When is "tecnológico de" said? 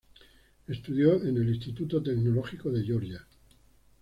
2.01-2.83